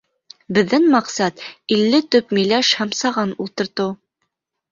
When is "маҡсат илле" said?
0.93-1.99